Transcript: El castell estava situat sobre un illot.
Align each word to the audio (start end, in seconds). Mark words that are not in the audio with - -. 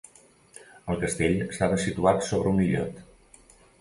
El 0.93 0.97
castell 1.03 1.37
estava 1.49 1.77
situat 1.85 2.25
sobre 2.31 2.55
un 2.57 2.63
illot. 2.69 2.99